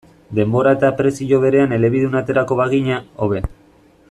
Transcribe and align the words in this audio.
Denbora 0.37 0.71
eta 0.77 0.89
prezio 1.01 1.39
berean 1.45 1.77
elebidun 1.77 2.21
aterako 2.23 2.61
bagina, 2.65 3.01
hobe. 3.27 3.49